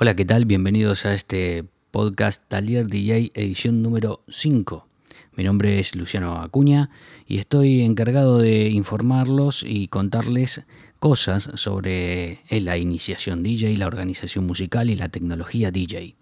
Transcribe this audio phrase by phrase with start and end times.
[0.00, 0.44] Hola, ¿qué tal?
[0.44, 4.86] Bienvenidos a este podcast Talier DJ edición número 5.
[5.34, 6.90] Mi nombre es Luciano Acuña
[7.26, 10.64] y estoy encargado de informarlos y contarles
[11.00, 16.14] cosas sobre la iniciación DJ, la organización musical y la tecnología DJ.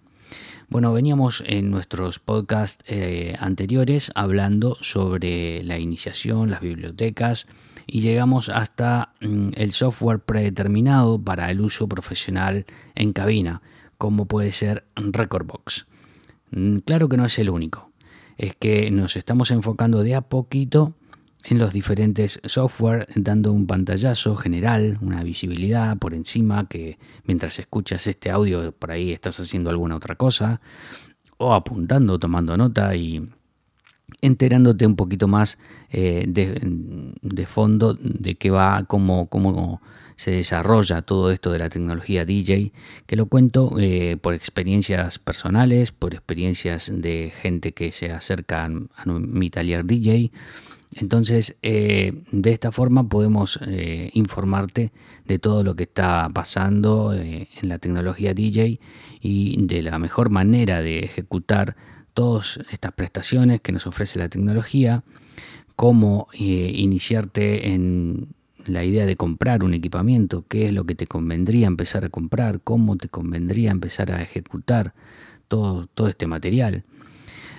[0.70, 7.46] Bueno, veníamos en nuestros podcasts eh, anteriores hablando sobre la iniciación, las bibliotecas
[7.86, 13.62] y llegamos hasta mm, el software predeterminado para el uso profesional en cabina,
[13.98, 15.86] como puede ser Recordbox.
[16.50, 17.92] Mm, claro que no es el único,
[18.36, 20.94] es que nos estamos enfocando de a poquito
[21.48, 28.06] en los diferentes software, dando un pantallazo general, una visibilidad por encima, que mientras escuchas
[28.08, 30.60] este audio por ahí estás haciendo alguna otra cosa,
[31.38, 33.20] o apuntando, tomando nota y
[34.22, 35.58] enterándote un poquito más
[35.90, 39.80] eh, de, fondo de qué va, cómo, cómo
[40.16, 42.72] se desarrolla todo esto de la tecnología DJ,
[43.06, 49.06] que lo cuento eh, por experiencias personales, por experiencias de gente que se acerca a
[49.06, 50.30] mi taller DJ
[50.98, 53.60] entonces, eh, de esta forma podemos
[54.14, 54.92] informarte
[55.26, 58.80] de todo lo que está pasando en la tecnología DJ
[59.20, 61.76] y de la mejor manera de ejecutar
[62.16, 65.04] todas estas prestaciones que nos ofrece la tecnología,
[65.76, 68.28] cómo iniciarte en
[68.64, 72.62] la idea de comprar un equipamiento, qué es lo que te convendría empezar a comprar,
[72.62, 74.94] cómo te convendría empezar a ejecutar
[75.46, 76.84] todo, todo este material.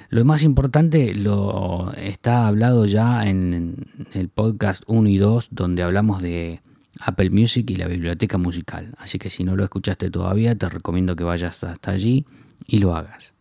[0.09, 3.85] Lo más importante lo está hablado ya en
[4.15, 6.61] el podcast 1 y 2, donde hablamos de
[6.99, 8.95] Apple Music y la biblioteca musical.
[8.97, 12.25] Así que si no lo escuchaste todavía, te recomiendo que vayas hasta allí
[12.65, 13.36] y lo hagas.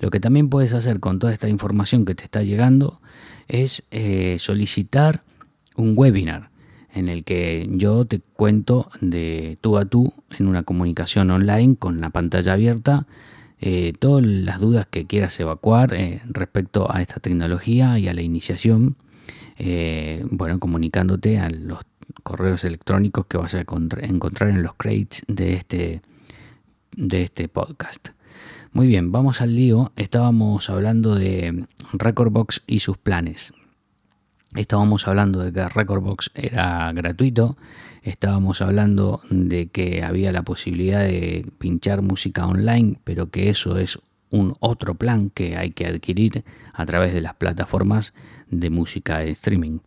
[0.00, 3.00] Lo que también puedes hacer con toda esta información que te está llegando
[3.48, 5.22] es eh, solicitar
[5.76, 6.50] un webinar
[6.92, 12.00] en el que yo te cuento de tú a tú en una comunicación online con
[12.00, 13.06] la pantalla abierta
[13.60, 18.20] eh, todas las dudas que quieras evacuar eh, respecto a esta tecnología y a la
[18.22, 18.96] iniciación,
[20.30, 21.78] bueno, comunicándote a los
[22.22, 26.02] correos electrónicos que vas a encontrar en los crates de este,
[26.94, 28.08] de este podcast.
[28.76, 29.90] Muy bien, vamos al lío.
[29.96, 31.64] Estábamos hablando de
[31.94, 33.54] Recordbox y sus planes.
[34.54, 37.56] Estábamos hablando de que Recordbox era gratuito,
[38.02, 43.98] estábamos hablando de que había la posibilidad de pinchar música online, pero que eso es
[44.28, 46.44] un otro plan que hay que adquirir
[46.74, 48.12] a través de las plataformas
[48.50, 49.78] de música de streaming.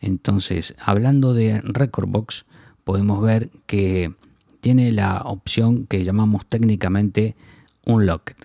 [0.00, 2.46] Entonces, hablando de Recordbox,
[2.84, 4.14] podemos ver que
[4.62, 7.36] tiene la opción que llamamos técnicamente
[7.86, 8.36] Unlocked.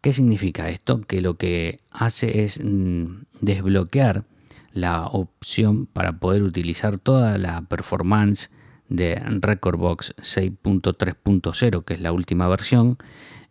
[0.00, 1.00] ¿Qué significa esto?
[1.00, 4.24] Que lo que hace es mm, desbloquear
[4.72, 8.50] la opción para poder utilizar toda la performance
[8.88, 12.96] de Recordbox 6.3.0, que es la última versión,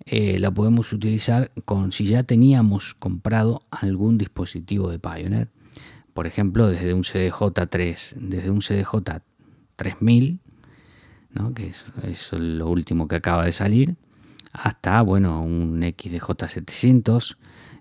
[0.05, 5.49] eh, la podemos utilizar con si ya teníamos comprado algún dispositivo de Pioneer.
[6.13, 9.21] Por ejemplo, desde un CDJ3, desde un CDJ
[9.75, 10.39] 3000,
[11.53, 13.95] que es, es, lo último que acaba de salir,
[14.57, 17.37] hasta bueno, un XDJ 700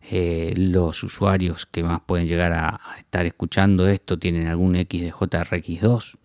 [0.08, 6.18] eh, los usuarios que más pueden llegar a, estar escuchando esto tienen algún XDJ-RX2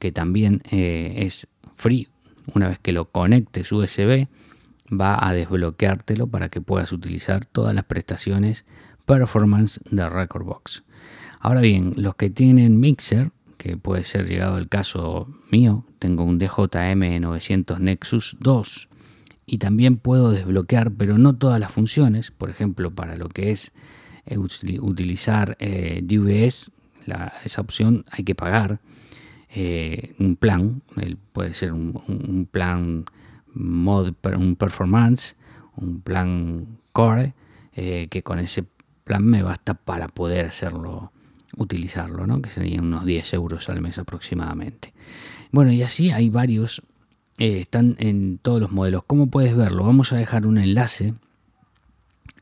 [0.00, 2.08] que también eh, es free.
[2.54, 4.26] Una vez que lo conectes USB
[4.90, 8.64] va a desbloqueártelo para que puedas utilizar todas las prestaciones
[9.04, 10.82] performance de Recordbox.
[11.38, 16.40] Ahora bien, los que tienen Mixer, que puede ser llegado el caso mío, tengo un
[16.40, 18.87] DJM900 Nexus 2
[19.48, 22.30] y también puedo desbloquear, pero no todas las funciones.
[22.30, 23.72] Por ejemplo, para lo que es
[24.26, 26.70] eh, utilizar eh, DVS,
[27.44, 28.80] esa opción hay que pagar
[29.48, 30.82] eh, un plan.
[31.32, 33.06] puede ser un, plan
[33.54, 35.36] mod, un performance,
[35.76, 37.32] un plan core,
[37.74, 38.64] que con ese
[39.04, 41.12] plan me basta para poder hacerlo,
[41.56, 42.42] utilizarlo, ¿no?
[42.42, 44.92] que serían unos 10 euros al mes aproximadamente.
[45.52, 46.82] Bueno, y así hay varios
[47.38, 49.04] eh, están en todos los modelos.
[49.06, 49.84] ¿Cómo puedes verlo?
[49.84, 51.14] Vamos a dejar un enlace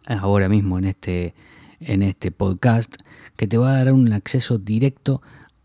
[0.07, 1.35] ahora mismo en este,
[1.81, 2.97] en este podcast
[3.37, 5.23] que te va a dar un acceso directo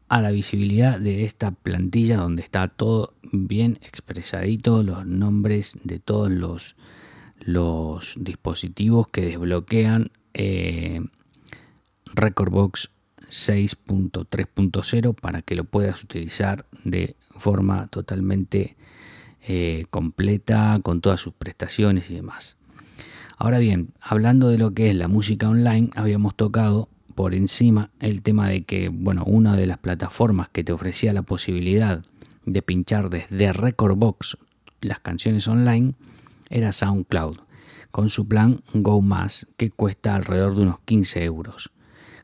[0.10, 6.30] a la visibilidad de esta plantilla donde está todo bien expresadito, los nombres de todos
[6.30, 6.76] los,
[7.40, 11.02] los dispositivos que desbloquean eh,
[12.14, 12.90] Recordbox
[13.30, 18.76] 6.3.0 para que lo puedas utilizar de forma totalmente
[19.48, 22.58] eh, completa con todas sus prestaciones y demás.
[23.38, 28.22] Ahora bien, hablando de lo que es la música online, habíamos tocado por encima el
[28.22, 32.04] tema de que, bueno, una de las plataformas que te ofrecía la posibilidad
[32.46, 34.38] de pinchar desde Recordbox
[34.82, 35.94] las canciones online
[36.50, 37.38] era SoundCloud,
[37.92, 41.72] con su plan Go Más, que cuesta alrededor de unos 15 euros.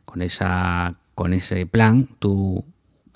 [0.05, 2.63] Con, esa, con ese plan tú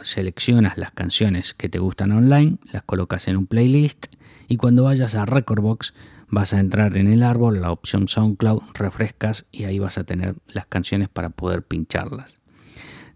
[0.04, 4.08] seleccionas las canciones que te gustan online, las colocas en un playlist
[4.48, 5.94] y cuando vayas a Recordbox
[6.30, 10.36] vas a entrar en el árbol, la opción SoundCloud, refrescas y ahí vas a tener
[10.48, 12.40] las canciones para poder pincharlas.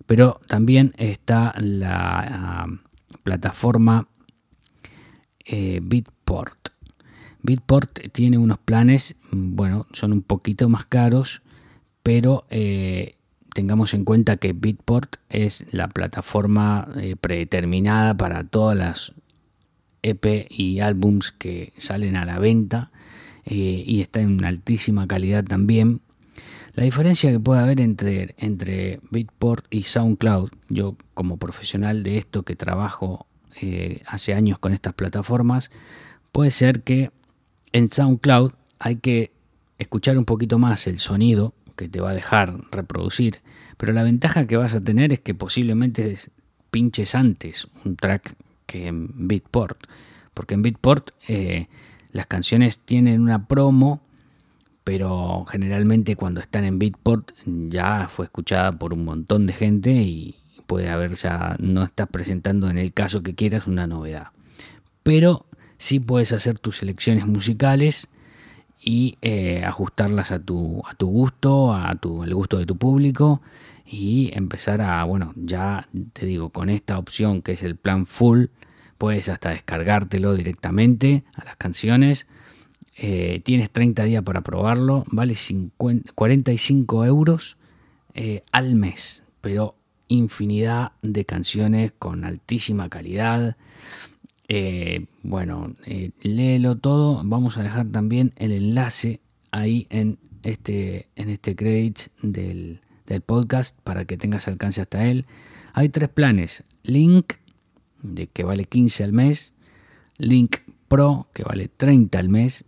[0.06, 2.68] Pero también está la ah,
[3.24, 4.08] plataforma
[5.46, 6.70] eh, Bitport.
[7.42, 11.42] Bitport tiene unos planes, bueno, son un poquito más caros,
[12.04, 13.18] pero eh,
[13.56, 19.14] tengamos en cuenta que Bitport es la plataforma eh, predeterminada para todas las
[20.04, 22.92] EP y álbums que salen a la venta
[23.48, 26.02] y está en altísima calidad también.
[26.74, 32.44] La diferencia que puede haber entre, entre Bitport y SoundCloud, yo como profesional de esto
[32.44, 33.28] que trabajo
[33.62, 35.72] eh, hace años con estas plataformas,
[36.34, 37.12] puede ser que
[37.72, 39.32] en SoundCloud hay que
[39.78, 43.42] escuchar un poquito más el sonido que te va a dejar reproducir,
[43.78, 46.18] pero la ventaja que vas a tener es que posiblemente
[46.72, 48.36] pinches antes un track
[48.66, 49.86] que en Beatport,
[50.34, 51.68] porque en Beatport eh,
[52.12, 54.02] las canciones tienen una promo,
[54.84, 60.36] pero generalmente cuando están en Beatport ya fue escuchada por un montón de gente y,
[60.66, 64.30] puede haber ya, no estás presentando en el caso que quieras una novedad.
[65.04, 65.46] Pero
[65.78, 68.08] sí puedes hacer tus selecciones musicales
[68.82, 73.42] y eh, ajustarlas a tu, a tu gusto, a tu, el gusto de tu público
[73.86, 78.46] y empezar a, bueno, ya te digo, con esta opción que es el plan full,
[78.98, 82.28] puedes hasta descargártelo directamente a las canciones.
[82.98, 85.36] Eh, tienes 30 días para probarlo, vale
[86.16, 87.58] 45 euros
[88.14, 89.76] eh, al mes, pero
[90.08, 93.58] infinidad de canciones con altísima calidad.
[94.48, 97.22] Eh, bueno, eh, léelo todo.
[97.24, 99.22] Vamos a dejar también el enlace
[99.52, 101.56] ahí en este, en este
[102.22, 105.26] del, del podcast para que tengas alcance hasta él.
[105.74, 106.64] Hay tres planes.
[106.84, 107.34] Link,
[108.02, 109.54] de que vale 15 al mes.
[110.18, 110.58] Link
[110.88, 112.66] Pro, que vale 30 al mes.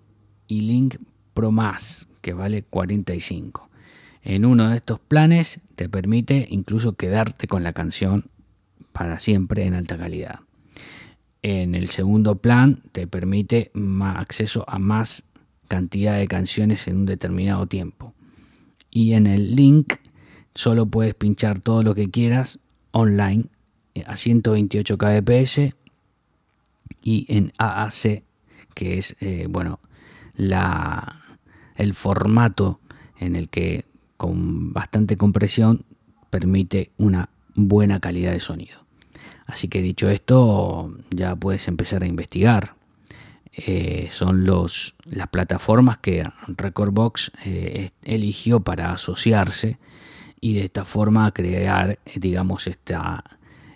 [0.47, 0.95] Y Link
[1.33, 3.69] Pro Más, que vale 45.
[4.23, 8.25] En uno de estos planes te permite incluso quedarte con la canción
[8.91, 10.46] para siempre en alta calidad.
[11.41, 15.23] En el segundo plan te permite acceso a más
[15.67, 18.13] cantidad de canciones en un determinado tiempo.
[18.89, 19.95] Y en el link
[20.55, 22.59] solo puedes pinchar todo lo que quieras
[22.91, 23.45] online
[23.93, 25.59] eh, a 128 kbps
[27.03, 28.23] y en AAC,
[28.73, 29.79] que es eh, bueno
[30.35, 31.21] la,
[31.75, 32.79] el formato
[33.19, 33.85] en el que
[34.17, 35.85] con bastante compresión
[36.29, 38.86] permite una buena calidad de sonido.
[39.57, 42.75] Así que dicho esto, ya puedes empezar a investigar.
[43.53, 49.79] Eh, son los, las plataformas que Recordbox eh, eligió para asociarse
[50.39, 53.23] y de esta forma crear, digamos, esta,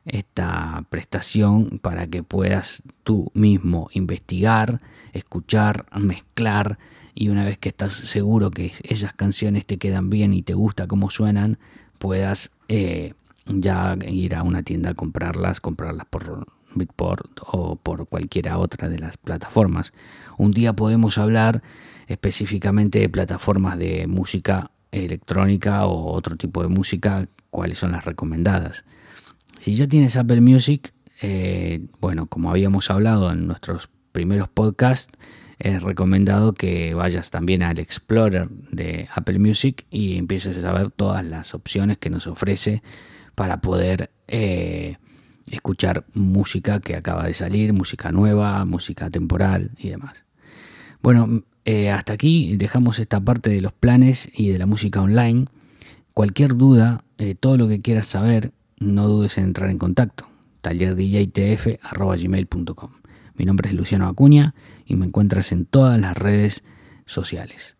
[0.05, 4.81] esta prestación para que puedas tú mismo investigar,
[5.13, 6.77] escuchar, mezclar
[7.15, 10.85] y una vez que estás seguro que esas canciones te quedan bien y te gusta
[10.85, 11.57] cómo suenan,
[11.97, 13.15] puedas eh,
[13.56, 19.00] ya ir a una tienda a comprarlas, comprarlas por Bitport o por cualquiera otra de
[19.00, 19.92] las plataformas.
[20.38, 21.62] Un día podemos hablar
[22.07, 28.86] específicamente de plataformas de música electrónica o otro tipo de música, cuáles son las recomendadas.
[29.60, 35.12] Si ya tienes Apple Music, eh, bueno, como habíamos hablado en nuestros primeros podcasts,
[35.60, 41.24] es recomendado que vayas también al Explorer de Apple Music y empieces a ver todas
[41.24, 42.81] las opciones que nos ofrece
[43.35, 44.97] para poder eh,
[45.50, 50.23] escuchar música que acaba de salir, música nueva, música temporal y demás.
[51.01, 55.45] Bueno, eh, hasta aquí dejamos esta parte de los planes y de la música online.
[56.13, 60.27] Cualquier duda, eh, todo lo que quieras saber, no dudes en entrar en contacto.
[60.61, 62.91] tallerdjtf.gmail.com
[63.35, 66.63] Mi nombre es Luciano Acuña y me encuentras en todas las redes
[67.05, 67.77] sociales.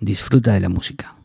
[0.00, 1.16] Disfruta de la música.